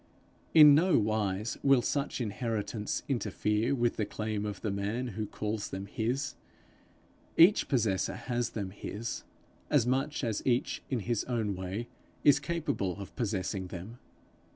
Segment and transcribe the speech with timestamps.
[0.55, 5.69] In no wise will such inheritance interfere with the claim of the man who calls
[5.69, 6.33] them his.
[7.37, 9.23] Each possessor has them his,
[9.69, 11.87] as much as each in his own way
[12.23, 13.99] is capable of possessing them.